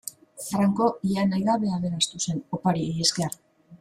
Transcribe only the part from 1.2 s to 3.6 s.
nahi gabe aberastu zen, opariei esker.